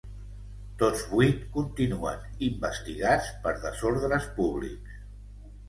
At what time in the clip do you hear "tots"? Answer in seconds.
0.83-1.03